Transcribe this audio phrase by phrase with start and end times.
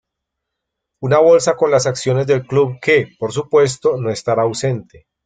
[1.03, 5.05] Una bolsa con las acciones del club que, por supuesto, no estará ausente.